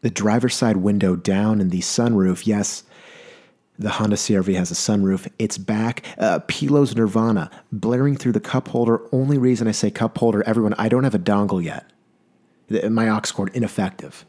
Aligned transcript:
The 0.00 0.10
driver's 0.10 0.54
side 0.54 0.78
window 0.78 1.16
down 1.16 1.60
and 1.60 1.70
the 1.70 1.80
sunroof, 1.80 2.46
yes, 2.46 2.84
the 3.78 3.90
Honda 3.90 4.16
CRV 4.16 4.54
has 4.56 4.70
a 4.70 4.74
sunroof. 4.74 5.30
It's 5.38 5.56
back. 5.56 6.04
Uh, 6.18 6.40
Pilo's 6.40 6.96
Nirvana 6.96 7.50
blaring 7.70 8.16
through 8.16 8.32
the 8.32 8.40
cup 8.40 8.68
holder. 8.68 9.00
Only 9.12 9.38
reason 9.38 9.68
I 9.68 9.72
say 9.72 9.90
cup 9.90 10.18
holder, 10.18 10.42
everyone, 10.44 10.74
I 10.74 10.88
don't 10.88 11.04
have 11.04 11.14
a 11.14 11.18
dongle 11.18 11.62
yet. 11.62 11.90
My 12.90 13.08
aux 13.08 13.20
cord 13.32 13.50
ineffective. 13.54 14.24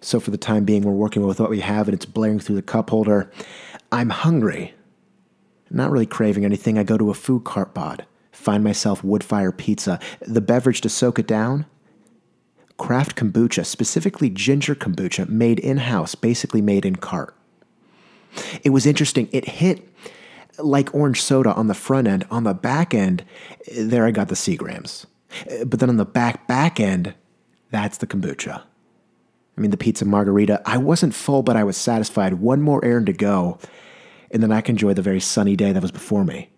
So 0.00 0.20
for 0.20 0.30
the 0.30 0.38
time 0.38 0.64
being, 0.64 0.82
we're 0.82 0.92
working 0.92 1.26
with 1.26 1.40
what 1.40 1.50
we 1.50 1.60
have, 1.60 1.88
and 1.88 1.94
it's 1.94 2.06
blaring 2.06 2.38
through 2.38 2.56
the 2.56 2.62
cup 2.62 2.90
holder. 2.90 3.30
I'm 3.92 4.10
hungry. 4.10 4.74
Not 5.70 5.90
really 5.90 6.06
craving 6.06 6.44
anything. 6.44 6.78
I 6.78 6.82
go 6.82 6.98
to 6.98 7.10
a 7.10 7.14
food 7.14 7.44
cart 7.44 7.74
pod, 7.74 8.06
find 8.32 8.62
myself 8.62 9.02
wood 9.02 9.24
fire 9.24 9.52
pizza. 9.52 9.98
The 10.20 10.40
beverage 10.40 10.80
to 10.82 10.88
soak 10.88 11.18
it 11.18 11.26
down? 11.26 11.66
Craft 12.78 13.16
kombucha, 13.16 13.64
specifically 13.64 14.28
ginger 14.28 14.74
kombucha, 14.74 15.28
made 15.28 15.58
in 15.58 15.78
house, 15.78 16.14
basically 16.14 16.60
made 16.60 16.84
in 16.84 16.96
cart. 16.96 17.34
It 18.62 18.70
was 18.70 18.86
interesting. 18.86 19.28
It 19.32 19.46
hit 19.46 19.88
like 20.58 20.94
orange 20.94 21.22
soda 21.22 21.54
on 21.54 21.68
the 21.68 21.74
front 21.74 22.06
end. 22.06 22.26
On 22.30 22.44
the 22.44 22.54
back 22.54 22.94
end, 22.94 23.24
there 23.72 24.06
I 24.06 24.10
got 24.10 24.28
the 24.28 24.34
Seagrams. 24.34 25.06
Uh, 25.50 25.64
but 25.64 25.80
then 25.80 25.88
on 25.88 25.96
the 25.96 26.04
back, 26.04 26.46
back 26.46 26.78
end, 26.78 27.14
that's 27.70 27.98
the 27.98 28.06
kombucha. 28.06 28.62
I 29.56 29.60
mean, 29.60 29.70
the 29.70 29.76
pizza 29.76 30.04
margarita. 30.04 30.60
I 30.66 30.76
wasn't 30.76 31.14
full, 31.14 31.42
but 31.42 31.56
I 31.56 31.64
was 31.64 31.76
satisfied. 31.76 32.34
One 32.34 32.60
more 32.60 32.84
errand 32.84 33.06
to 33.06 33.12
go, 33.14 33.58
and 34.30 34.42
then 34.42 34.52
I 34.52 34.60
can 34.60 34.74
enjoy 34.74 34.92
the 34.92 35.02
very 35.02 35.20
sunny 35.20 35.56
day 35.56 35.72
that 35.72 35.82
was 35.82 35.92
before 35.92 36.24
me. 36.24 36.50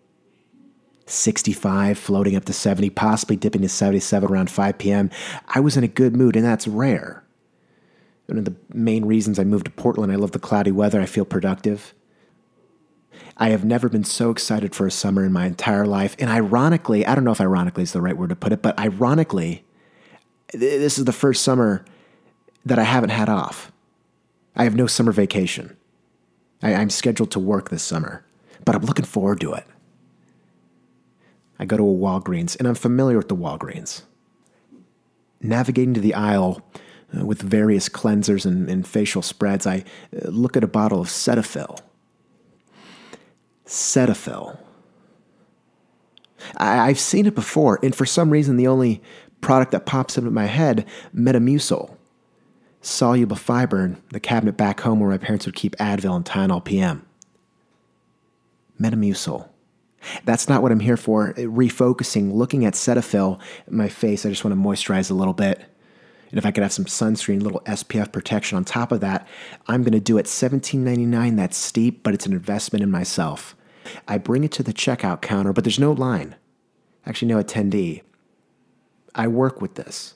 65, 1.09 1.97
floating 1.97 2.35
up 2.35 2.45
to 2.45 2.53
70, 2.53 2.89
possibly 2.91 3.35
dipping 3.35 3.61
to 3.61 3.69
77 3.69 4.29
around 4.29 4.49
5 4.49 4.77
p.m. 4.77 5.09
I 5.47 5.59
was 5.59 5.77
in 5.77 5.83
a 5.83 5.87
good 5.87 6.15
mood, 6.15 6.35
and 6.35 6.45
that's 6.45 6.67
rare. 6.67 7.23
One 8.27 8.37
of 8.37 8.45
the 8.45 8.55
main 8.71 9.05
reasons 9.05 9.39
I 9.39 9.43
moved 9.43 9.65
to 9.65 9.71
Portland, 9.71 10.11
I 10.11 10.15
love 10.15 10.31
the 10.31 10.39
cloudy 10.39 10.71
weather, 10.71 11.01
I 11.01 11.05
feel 11.05 11.25
productive. 11.25 11.93
I 13.37 13.49
have 13.49 13.63
never 13.63 13.89
been 13.89 14.03
so 14.03 14.29
excited 14.29 14.75
for 14.75 14.85
a 14.85 14.91
summer 14.91 15.25
in 15.25 15.31
my 15.31 15.45
entire 15.45 15.85
life. 15.85 16.15
And 16.19 16.29
ironically, 16.29 17.05
I 17.05 17.15
don't 17.15 17.23
know 17.23 17.31
if 17.31 17.41
ironically 17.41 17.83
is 17.83 17.93
the 17.93 18.01
right 18.01 18.17
word 18.17 18.29
to 18.29 18.35
put 18.35 18.51
it, 18.51 18.61
but 18.61 18.77
ironically, 18.77 19.63
this 20.53 20.97
is 20.97 21.05
the 21.05 21.13
first 21.13 21.43
summer 21.43 21.85
that 22.65 22.77
I 22.77 22.83
haven't 22.83 23.11
had 23.11 23.29
off. 23.29 23.71
I 24.55 24.65
have 24.65 24.75
no 24.75 24.87
summer 24.87 25.11
vacation. 25.11 25.77
I, 26.61 26.71
am 26.71 26.89
scheduled 26.89 27.31
to 27.31 27.39
work 27.39 27.69
this 27.69 27.83
summer, 27.83 28.25
but 28.65 28.75
I'm 28.75 28.83
looking 28.83 29.05
forward 29.05 29.39
to 29.41 29.53
it. 29.53 29.65
I 31.59 31.65
go 31.65 31.77
to 31.77 31.83
a 31.83 31.85
Walgreens, 31.85 32.57
and 32.57 32.67
I'm 32.67 32.75
familiar 32.75 33.17
with 33.17 33.27
the 33.27 33.35
Walgreens. 33.35 34.03
Navigating 35.41 35.93
to 35.93 35.99
the 35.99 36.13
aisle, 36.13 36.61
uh, 37.17 37.25
with 37.25 37.41
various 37.41 37.89
cleansers 37.89 38.45
and, 38.45 38.69
and, 38.69 38.87
facial 38.87 39.21
spreads, 39.21 39.65
I 39.65 39.83
uh, 40.13 40.29
look 40.29 40.55
at 40.55 40.63
a 40.63 40.67
bottle 40.67 41.01
of 41.01 41.07
Cetaphil. 41.07 41.79
Cetaphil. 43.65 44.59
I, 46.57 46.89
I've 46.89 46.99
seen 46.99 47.25
it 47.25 47.35
before, 47.35 47.79
and 47.81 47.95
for 47.95 48.05
some 48.05 48.29
reason, 48.29 48.57
the 48.57 48.67
only 48.67 49.01
product 49.41 49.71
that 49.71 49.85
pops 49.85 50.17
into 50.17 50.31
my 50.31 50.45
head, 50.45 50.85
Metamucil. 51.15 51.95
Soluble 52.81 53.35
fiber 53.35 53.83
in 53.83 54.01
the 54.11 54.19
cabinet 54.19 54.55
back 54.55 54.81
home 54.81 54.99
where 54.99 55.09
my 55.09 55.17
parents 55.17 55.45
would 55.45 55.55
keep 55.55 55.75
Advil 55.77 56.15
and 56.15 56.23
Tylenol 56.23 56.63
PM. 56.63 57.05
Metamucil. 58.79 59.49
That's 60.23 60.47
not 60.47 60.61
what 60.61 60.71
I'm 60.71 60.79
here 60.79 60.97
for. 60.97 61.33
Refocusing, 61.33 62.33
looking 62.33 62.65
at 62.65 62.73
Cetaphil, 62.73 63.39
my 63.69 63.89
face, 63.89 64.25
I 64.25 64.29
just 64.29 64.43
want 64.43 64.55
to 64.55 64.61
moisturize 64.61 65.11
a 65.11 65.13
little 65.13 65.33
bit. 65.33 65.59
And 66.29 66.37
if 66.37 66.45
I 66.45 66.51
could 66.51 66.63
have 66.63 66.71
some 66.71 66.85
sunscreen, 66.85 67.41
a 67.41 67.43
little 67.43 67.61
SPF 67.61 68.11
protection 68.11 68.55
on 68.55 68.63
top 68.63 68.91
of 68.91 69.01
that, 69.01 69.27
I'm 69.67 69.81
going 69.81 69.93
to 69.93 69.99
do 69.99 70.17
it 70.17 70.27
$17.99. 70.27 71.35
That's 71.35 71.57
steep, 71.57 72.03
but 72.03 72.13
it's 72.13 72.25
an 72.25 72.33
investment 72.33 72.83
in 72.83 72.91
myself. 72.91 73.55
I 74.07 74.19
bring 74.19 74.43
it 74.43 74.51
to 74.53 74.63
the 74.63 74.73
checkout 74.73 75.21
counter, 75.21 75.53
but 75.53 75.63
there's 75.63 75.79
no 75.79 75.91
line. 75.91 76.35
Actually, 77.05 77.29
no 77.29 77.41
attendee. 77.41 78.03
I 79.15 79.27
work 79.27 79.61
with 79.61 79.75
this. 79.75 80.13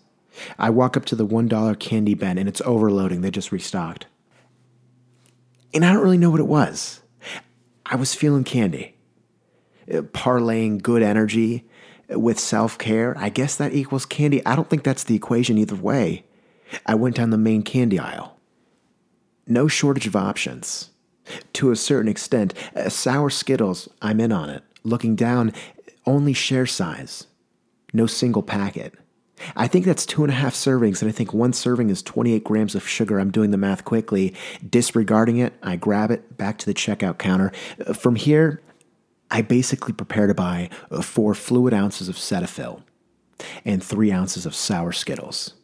I 0.60 0.70
walk 0.70 0.96
up 0.98 1.06
to 1.06 1.16
the 1.16 1.26
$1 1.26 1.80
candy 1.80 2.14
bin 2.14 2.38
and 2.38 2.48
it's 2.48 2.62
overloading. 2.62 3.22
They 3.22 3.32
just 3.32 3.52
restocked. 3.52 4.06
And 5.74 5.84
I 5.84 5.92
don't 5.92 6.04
really 6.04 6.18
know 6.18 6.30
what 6.30 6.40
it 6.40 6.48
was. 6.48 7.02
I 7.86 7.96
was 7.96 8.14
feeling 8.14 8.44
candy, 8.44 8.93
uh, 8.93 8.93
parlaying 9.88 10.82
good 10.82 11.02
energy 11.02 11.66
with 12.10 12.40
self 12.40 12.78
care, 12.78 13.16
I 13.18 13.30
guess 13.30 13.56
that 13.56 13.74
equals 13.74 14.06
candy. 14.06 14.46
I 14.46 14.56
don't 14.56 14.70
think 14.70 14.84
that's 14.84 15.04
the 15.04 15.16
equation 15.16 15.58
either 15.58 15.76
way. 15.76 16.26
I 16.86 16.96
went 16.96 17.16
down 17.16 17.30
the 17.30 17.38
main 17.38 17.64
candy 17.64 18.00
aisle. 18.00 18.38
No 19.48 19.68
shortage 19.68 20.08
of 20.08 20.16
options. 20.16 20.90
To 21.54 21.72
a 21.72 21.76
certain 21.76 22.10
extent, 22.10 22.54
uh, 22.76 22.90
sour 22.90 23.30
Skittles, 23.30 23.88
I'm 24.02 24.20
in 24.20 24.32
on 24.32 24.50
it. 24.50 24.64
Looking 24.84 25.16
down, 25.16 25.54
only 26.06 26.34
share 26.34 26.66
size. 26.66 27.28
No 27.94 28.08
single 28.08 28.44
packet. 28.44 28.96
I 29.56 29.68
think 29.68 29.86
that's 29.86 30.06
two 30.06 30.24
and 30.24 30.32
a 30.32 30.36
half 30.36 30.54
servings, 30.54 31.02
and 31.02 31.10
I 31.10 31.12
think 31.12 31.34
one 31.34 31.54
serving 31.54 31.90
is 31.90 32.02
28 32.02 32.44
grams 32.44 32.76
of 32.76 32.88
sugar. 32.88 33.20
I'm 33.20 33.32
doing 33.32 33.52
the 33.52 33.58
math 33.58 33.84
quickly. 33.84 34.34
Disregarding 34.68 35.38
it, 35.38 35.54
I 35.62 35.76
grab 35.76 36.12
it 36.12 36.38
back 36.38 36.58
to 36.60 36.66
the 36.66 36.74
checkout 36.74 37.18
counter. 37.18 37.52
Uh, 37.86 37.94
from 37.94 38.16
here, 38.16 38.62
I 39.34 39.42
basically 39.42 39.94
prepare 39.94 40.28
to 40.28 40.36
buy 40.36 40.70
uh, 40.92 41.02
four 41.02 41.34
fluid 41.34 41.74
ounces 41.74 42.08
of 42.08 42.16
Cetaphil 42.16 42.84
and 43.66 43.84
three 43.84 44.12
ounces 44.12 44.46
of 44.46 44.54
sour 44.54 44.92
Skittles. 44.92 45.56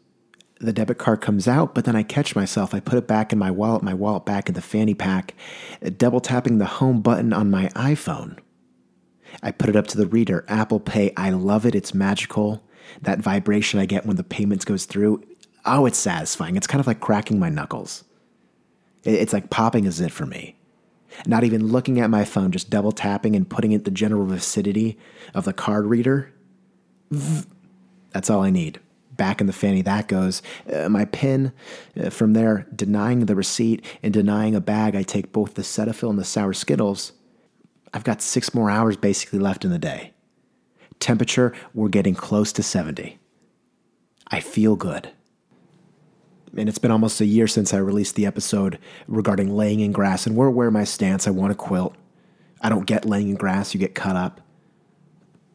The 0.59 0.73
debit 0.73 0.97
card 0.97 1.21
comes 1.21 1.47
out, 1.47 1.75
but 1.75 1.85
then 1.85 1.95
I 1.95 2.01
catch 2.01 2.35
myself. 2.35 2.73
I 2.73 2.79
put 2.79 2.97
it 2.97 3.07
back 3.07 3.31
in 3.31 3.37
my 3.37 3.51
wallet, 3.51 3.83
my 3.83 3.93
wallet 3.93 4.25
back 4.25 4.49
in 4.49 4.55
the 4.55 4.61
fanny 4.61 4.95
pack, 4.95 5.35
double 5.97 6.19
tapping 6.19 6.57
the 6.57 6.65
home 6.65 7.01
button 7.01 7.31
on 7.31 7.51
my 7.51 7.67
iPhone. 7.75 8.39
I 9.43 9.51
put 9.51 9.69
it 9.69 9.75
up 9.75 9.85
to 9.87 9.97
the 9.97 10.07
reader, 10.07 10.43
Apple 10.49 10.79
Pay. 10.79 11.13
I 11.15 11.29
love 11.29 11.65
it. 11.65 11.75
It's 11.75 11.93
magical. 11.93 12.63
That 13.03 13.19
vibration 13.19 13.79
I 13.79 13.85
get 13.85 14.05
when 14.05 14.17
the 14.17 14.23
payments 14.23 14.65
goes 14.65 14.85
through, 14.85 15.23
oh, 15.63 15.85
it's 15.85 15.99
satisfying. 15.99 16.55
It's 16.55 16.67
kind 16.67 16.79
of 16.79 16.87
like 16.87 16.99
cracking 16.99 17.37
my 17.37 17.49
knuckles. 17.49 18.03
It's 19.03 19.31
like 19.31 19.51
popping 19.51 19.85
a 19.85 19.91
zit 19.91 20.11
for 20.11 20.25
me 20.25 20.58
not 21.25 21.43
even 21.43 21.67
looking 21.67 21.99
at 21.99 22.09
my 22.09 22.25
phone, 22.25 22.51
just 22.51 22.69
double 22.69 22.91
tapping 22.91 23.35
and 23.35 23.49
putting 23.49 23.71
it 23.71 23.85
the 23.85 23.91
general 23.91 24.25
vicinity 24.25 24.97
of 25.33 25.45
the 25.45 25.53
card 25.53 25.85
reader. 25.85 26.33
That's 28.11 28.29
all 28.29 28.41
I 28.41 28.49
need. 28.49 28.79
Back 29.15 29.41
in 29.41 29.47
the 29.47 29.53
fanny, 29.53 29.81
that 29.81 30.07
goes. 30.07 30.41
Uh, 30.71 30.87
my 30.87 31.05
pin, 31.05 31.51
uh, 31.99 32.09
from 32.09 32.33
there, 32.33 32.67
denying 32.73 33.25
the 33.25 33.35
receipt 33.35 33.85
and 34.01 34.13
denying 34.13 34.55
a 34.55 34.61
bag, 34.61 34.95
I 34.95 35.03
take 35.03 35.33
both 35.33 35.55
the 35.55 35.61
Cetaphil 35.61 36.09
and 36.09 36.17
the 36.17 36.23
Sour 36.23 36.53
Skittles. 36.53 37.11
I've 37.93 38.05
got 38.05 38.21
six 38.21 38.53
more 38.53 38.69
hours 38.69 38.95
basically 38.95 39.39
left 39.39 39.65
in 39.65 39.71
the 39.71 39.79
day. 39.79 40.13
Temperature, 40.99 41.53
we're 41.73 41.89
getting 41.89 42.15
close 42.15 42.53
to 42.53 42.63
70. 42.63 43.17
I 44.27 44.39
feel 44.39 44.75
good 44.75 45.11
and 46.57 46.67
it's 46.67 46.77
been 46.77 46.91
almost 46.91 47.21
a 47.21 47.25
year 47.25 47.47
since 47.47 47.73
I 47.73 47.77
released 47.77 48.15
the 48.15 48.25
episode 48.25 48.79
regarding 49.07 49.55
laying 49.55 49.79
in 49.79 49.91
grass, 49.91 50.25
and 50.25 50.35
we're 50.35 50.47
aware 50.47 50.71
my 50.71 50.83
stance. 50.83 51.27
I 51.27 51.31
want 51.31 51.51
to 51.51 51.55
quilt. 51.55 51.95
I 52.61 52.69
don't 52.69 52.85
get 52.85 53.05
laying 53.05 53.29
in 53.29 53.35
grass, 53.35 53.73
you 53.73 53.79
get 53.79 53.95
cut 53.95 54.15
up. 54.15 54.41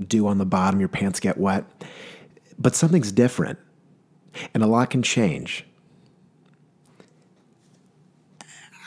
Dew 0.05 0.27
on 0.27 0.38
the 0.38 0.47
bottom, 0.47 0.81
your 0.81 0.88
pants 0.88 1.21
get 1.21 1.38
wet. 1.38 1.65
But 2.59 2.75
something's 2.75 3.12
different, 3.12 3.59
and 4.53 4.62
a 4.62 4.66
lot 4.66 4.91
can 4.91 5.03
change. 5.03 5.65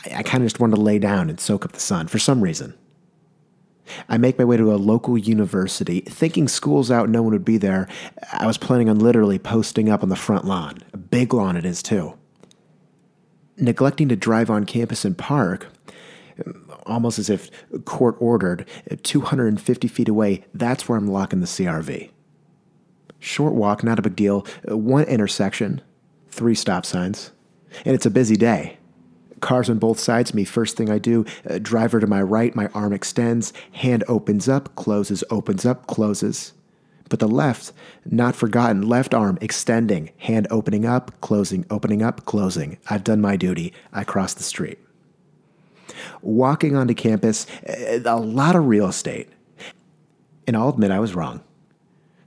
I, 0.06 0.18
I 0.18 0.24
kind 0.24 0.44
of 0.44 0.46
just 0.48 0.60
wanted 0.60 0.76
to 0.78 0.82
lay 0.82 1.00
down 1.00 1.30
and 1.30 1.40
soak 1.40 1.66
up 1.66 1.74
the 1.74 1.80
sun 1.80 2.08
for 2.08 2.20
some 2.20 2.42
reason. 2.42 2.74
I 4.10 4.18
make 4.18 4.38
my 4.38 4.46
way 4.46 4.58
to 4.58 4.74
a 4.74 4.76
local 4.76 5.18
university, 5.18 6.02
thinking 6.02 6.48
school's 6.48 6.92
out, 6.92 7.10
no 7.10 7.22
one 7.24 7.34
would 7.34 7.46
be 7.46 7.58
there. 7.58 7.88
I 8.34 8.46
was 8.46 8.58
planning 8.58 8.90
on 8.90 9.00
literally 9.00 9.40
posting 9.40 9.90
up 9.90 10.04
on 10.04 10.10
the 10.10 10.16
front 10.16 10.46
lawn. 10.46 10.80
Big 11.10 11.34
lawn 11.34 11.56
it 11.56 11.66
is, 11.66 11.84
too. 11.84 12.18
Neglecting 13.58 14.10
to 14.10 14.16
drive 14.16 14.50
on 14.50 14.66
campus 14.66 15.06
and 15.06 15.18
park, 15.18 15.68
almost 16.86 17.20
as 17.20 17.30
if 17.30 17.50
court 17.86 18.16
ordered, 18.20 18.68
250 19.04 19.88
feet 19.88 20.10
away, 20.10 20.46
that's 20.54 20.88
where 20.88 20.98
I'm 20.98 21.08
locking 21.08 21.40
the 21.40 21.48
CRV. 21.48 22.12
Short 23.20 23.54
walk, 23.54 23.84
not 23.84 24.00
a 24.00 24.04
big 24.04 24.16
deal. 24.16 24.46
One 24.66 25.04
intersection, 25.06 25.82
three 26.30 26.56
stop 26.56 26.86
signs, 26.86 27.32
and 27.84 27.96
it's 27.96 28.06
a 28.06 28.12
busy 28.12 28.36
day. 28.36 28.78
Cars 29.40 29.70
on 29.70 29.78
both 29.80 30.00
sides 30.00 30.34
me. 30.34 30.44
First 30.44 30.78
thing 30.78 30.90
I 30.90 30.98
do, 30.98 31.26
driver 31.62 32.00
to 32.00 32.08
my 32.08 32.22
right, 32.22 32.56
my 32.56 32.68
arm 32.74 32.94
extends, 32.94 33.54
hand 33.72 34.04
opens 34.08 34.48
up, 34.48 34.76
closes, 34.76 35.24
opens 35.30 35.66
up, 35.66 35.88
closes. 35.88 36.54
But 37.10 37.20
the 37.20 37.28
left, 37.28 37.72
not 38.06 38.36
forgotten, 38.36 38.88
left 38.88 39.14
arm 39.14 39.38
extending, 39.42 40.12
hand 40.18 40.48
opening 40.52 40.86
up, 40.86 41.20
closing, 41.22 41.66
opening 41.70 42.02
up, 42.04 42.26
closing. 42.26 42.78
I've 42.90 43.04
done 43.04 43.22
my 43.22 43.36
duty. 43.38 43.74
I 43.94 44.04
cross 44.04 44.34
the 44.34 44.44
street. 44.44 44.80
Walking 46.22 46.76
onto 46.76 46.94
campus, 46.94 47.48
uh, 47.68 48.00
a 48.06 48.20
lot 48.20 48.56
of 48.56 48.68
real 48.68 48.88
estate. 48.88 49.30
And 50.46 50.56
I'll 50.56 50.70
admit 50.70 50.92
I 50.92 51.00
was 51.00 51.16
wrong. 51.16 51.44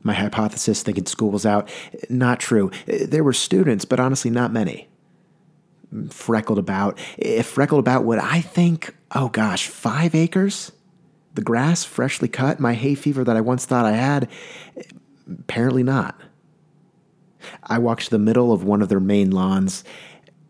My 0.03 0.15
hypothesis 0.15 0.83
thinking 0.83 1.07
school 1.07 1.31
was 1.31 1.45
out, 1.45 1.69
not 2.09 2.41
true. 2.41 2.71
There 2.87 3.23
were 3.23 3.35
students, 3.35 3.85
but 3.85 4.01
honestly, 4.01 4.31
not 4.31 4.53
many. 4.53 4.89
freckled 6.11 6.59
about. 6.59 6.99
It 7.19 7.43
freckled 7.45 7.81
about 7.81 8.05
what 8.05 8.19
I 8.19 8.41
think, 8.41 8.95
oh 9.15 9.29
gosh, 9.29 9.67
five 9.67 10.15
acres? 10.15 10.73
The 11.41 11.45
grass 11.45 11.85
freshly 11.85 12.29
cut, 12.29 12.61
my 12.61 12.75
hay 12.75 12.95
fever 12.95 13.25
that 13.25 13.35
I 13.35 13.41
once 13.41 13.65
thought 13.65 13.87
I 13.87 13.93
had? 13.93 14.29
Apparently 15.27 15.83
not. 15.83 16.21
I 17.63 17.79
walked 17.79 18.05
to 18.05 18.11
the 18.11 18.19
middle 18.19 18.53
of 18.53 18.63
one 18.63 18.83
of 18.83 18.91
their 18.91 19.01
main 19.01 19.31
lawns. 19.31 19.83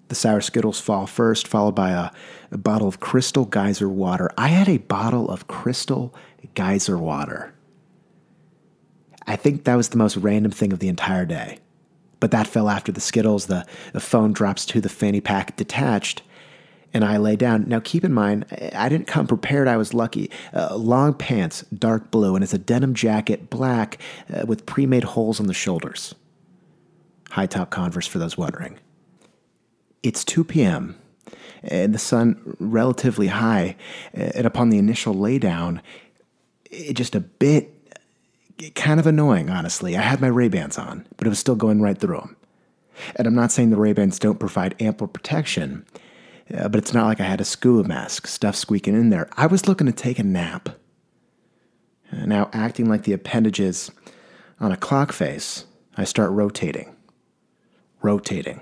The 0.08 0.16
sour 0.16 0.40
Skittles 0.40 0.80
fall 0.80 1.06
first, 1.06 1.46
followed 1.46 1.76
by 1.76 1.90
a, 1.90 2.10
a 2.50 2.58
bottle 2.58 2.88
of 2.88 2.98
crystal 2.98 3.44
geyser 3.44 3.88
water. 3.88 4.32
I 4.36 4.48
had 4.48 4.68
a 4.68 4.78
bottle 4.78 5.30
of 5.30 5.46
crystal 5.46 6.12
geyser 6.54 6.98
water. 6.98 7.54
I 9.28 9.36
think 9.36 9.62
that 9.62 9.76
was 9.76 9.90
the 9.90 9.96
most 9.96 10.16
random 10.16 10.50
thing 10.50 10.72
of 10.72 10.80
the 10.80 10.88
entire 10.88 11.24
day. 11.24 11.60
But 12.18 12.32
that 12.32 12.48
fell 12.48 12.68
after 12.68 12.90
the 12.90 13.00
Skittles. 13.00 13.46
The, 13.46 13.64
the 13.92 14.00
phone 14.00 14.32
drops 14.32 14.66
to 14.66 14.80
the 14.80 14.88
fanny 14.88 15.20
pack 15.20 15.54
detached, 15.54 16.22
and 16.92 17.04
I 17.04 17.16
lay 17.16 17.36
down. 17.36 17.68
Now, 17.68 17.80
keep 17.80 18.04
in 18.04 18.12
mind, 18.12 18.46
I 18.74 18.88
didn't 18.88 19.06
come 19.06 19.26
prepared. 19.26 19.68
I 19.68 19.76
was 19.76 19.94
lucky. 19.94 20.30
Uh, 20.52 20.76
long 20.76 21.14
pants, 21.14 21.62
dark 21.72 22.10
blue, 22.10 22.34
and 22.34 22.42
it's 22.42 22.54
a 22.54 22.58
denim 22.58 22.94
jacket, 22.94 23.50
black, 23.50 23.98
uh, 24.32 24.44
with 24.46 24.66
pre 24.66 24.86
made 24.86 25.04
holes 25.04 25.40
on 25.40 25.46
the 25.46 25.54
shoulders. 25.54 26.14
High 27.30 27.46
top 27.46 27.70
Converse 27.70 28.06
for 28.06 28.18
those 28.18 28.36
wondering. 28.36 28.78
It's 30.02 30.24
2 30.24 30.44
p.m., 30.44 30.96
and 31.62 31.94
the 31.94 31.98
sun 31.98 32.56
relatively 32.58 33.26
high. 33.28 33.76
And 34.14 34.46
upon 34.46 34.70
the 34.70 34.78
initial 34.78 35.14
laydown, 35.14 35.80
it 36.70 36.94
just 36.94 37.14
a 37.14 37.20
bit 37.20 37.70
kind 38.74 39.00
of 39.00 39.06
annoying, 39.06 39.50
honestly. 39.50 39.96
I 39.96 40.02
had 40.02 40.20
my 40.20 40.28
Ray-Bans 40.28 40.78
on, 40.78 41.06
but 41.16 41.26
it 41.26 41.30
was 41.30 41.38
still 41.38 41.56
going 41.56 41.80
right 41.80 41.98
through 41.98 42.18
them. 42.18 42.36
And 43.16 43.26
I'm 43.26 43.34
not 43.34 43.52
saying 43.52 43.70
the 43.70 43.76
Ray-Bans 43.76 44.18
don't 44.18 44.40
provide 44.40 44.74
ample 44.80 45.06
protection, 45.06 45.86
uh, 46.56 46.68
but 46.68 46.78
it's 46.78 46.94
not 46.94 47.06
like 47.06 47.20
I 47.20 47.24
had 47.24 47.40
a 47.40 47.44
scuba 47.44 47.86
mask, 47.86 48.26
stuff 48.26 48.56
squeaking 48.56 48.94
in 48.94 49.10
there. 49.10 49.28
I 49.36 49.46
was 49.46 49.68
looking 49.68 49.86
to 49.86 49.92
take 49.92 50.18
a 50.18 50.24
nap. 50.24 50.70
Now, 52.12 52.50
acting 52.52 52.88
like 52.88 53.04
the 53.04 53.12
appendages 53.12 53.90
on 54.58 54.72
a 54.72 54.76
clock 54.76 55.12
face, 55.12 55.64
I 55.96 56.04
start 56.04 56.30
rotating, 56.32 56.94
rotating, 58.02 58.60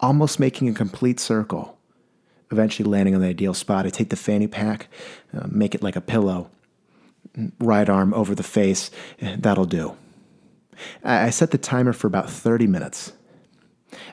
almost 0.00 0.40
making 0.40 0.68
a 0.68 0.74
complete 0.74 1.20
circle. 1.20 1.78
Eventually 2.50 2.88
landing 2.88 3.14
on 3.14 3.20
the 3.20 3.26
ideal 3.26 3.54
spot, 3.54 3.86
I 3.86 3.90
take 3.90 4.10
the 4.10 4.16
fanny 4.16 4.46
pack, 4.46 4.88
uh, 5.36 5.46
make 5.50 5.74
it 5.74 5.82
like 5.82 5.96
a 5.96 6.00
pillow, 6.00 6.50
right 7.58 7.88
arm 7.88 8.14
over 8.14 8.34
the 8.34 8.42
face. 8.42 8.90
That'll 9.20 9.66
do. 9.66 9.96
I 11.02 11.30
set 11.30 11.50
the 11.50 11.58
timer 11.58 11.92
for 11.92 12.06
about 12.06 12.30
30 12.30 12.66
minutes. 12.66 13.12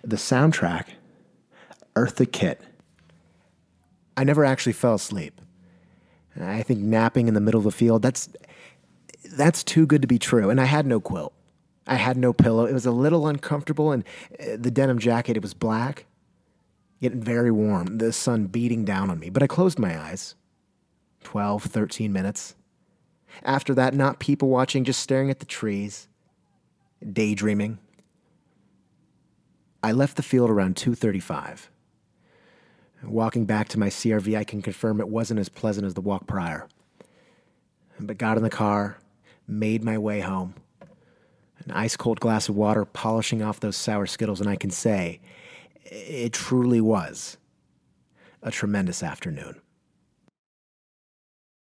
The 0.03 0.15
soundtrack, 0.15 0.85
Eartha 1.95 2.29
Kitt. 2.29 2.61
I 4.15 4.23
never 4.23 4.45
actually 4.45 4.73
fell 4.73 4.95
asleep. 4.95 5.41
I 6.39 6.63
think 6.63 6.79
napping 6.79 7.27
in 7.27 7.33
the 7.33 7.41
middle 7.41 7.59
of 7.59 7.63
the 7.63 7.71
field, 7.71 8.01
that's 8.01 8.29
that's 9.35 9.63
too 9.63 9.85
good 9.85 10.01
to 10.01 10.07
be 10.07 10.19
true. 10.19 10.49
And 10.49 10.59
I 10.59 10.65
had 10.65 10.85
no 10.85 10.99
quilt. 10.99 11.33
I 11.85 11.95
had 11.95 12.17
no 12.17 12.33
pillow. 12.33 12.65
It 12.65 12.73
was 12.73 12.85
a 12.85 12.91
little 12.91 13.27
uncomfortable 13.27 13.91
and 13.91 14.03
uh, 14.39 14.57
the 14.57 14.71
denim 14.71 14.99
jacket, 14.99 15.35
it 15.35 15.43
was 15.43 15.53
black, 15.53 16.05
getting 17.01 17.21
very 17.21 17.51
warm, 17.51 17.97
the 17.97 18.13
sun 18.13 18.47
beating 18.47 18.85
down 18.85 19.09
on 19.09 19.19
me. 19.19 19.29
But 19.29 19.43
I 19.43 19.47
closed 19.47 19.79
my 19.79 19.99
eyes. 19.99 20.35
12, 21.23 21.63
13 21.63 22.11
minutes. 22.11 22.55
After 23.43 23.73
that, 23.73 23.93
not 23.93 24.19
people 24.19 24.49
watching, 24.49 24.83
just 24.83 24.99
staring 24.99 25.29
at 25.29 25.39
the 25.39 25.45
trees, 25.45 26.07
daydreaming. 27.11 27.79
I 29.81 29.91
left 29.91 30.15
the 30.15 30.23
field 30.23 30.49
around 30.49 30.75
2:35. 30.75 31.69
Walking 33.03 33.45
back 33.45 33.67
to 33.69 33.79
my 33.79 33.89
CRV, 33.89 34.37
I 34.37 34.43
can 34.43 34.61
confirm 34.61 34.99
it 34.99 35.09
wasn't 35.09 35.39
as 35.39 35.49
pleasant 35.49 35.85
as 35.85 35.93
the 35.93 36.01
walk 36.01 36.25
prior. 36.25 36.67
But 37.99 38.17
got 38.17 38.37
in 38.37 38.43
the 38.43 38.49
car, 38.49 38.97
made 39.47 39.83
my 39.83 39.97
way 39.97 40.21
home. 40.21 40.55
An 41.65 41.71
ice 41.71 41.95
cold 41.95 42.19
glass 42.19 42.49
of 42.49 42.55
water 42.55 42.85
polishing 42.85 43.41
off 43.41 43.59
those 43.59 43.75
sour 43.75 44.05
Skittles, 44.05 44.41
and 44.41 44.49
I 44.49 44.55
can 44.55 44.69
say 44.69 45.19
it 45.85 46.33
truly 46.33 46.81
was 46.81 47.37
a 48.41 48.51
tremendous 48.51 49.03
afternoon. 49.03 49.61